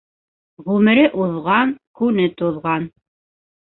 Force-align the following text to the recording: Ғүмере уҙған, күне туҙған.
Ғүмере 0.69 1.03
уҙған, 1.27 1.77
күне 2.03 2.29
туҙған. 2.43 2.93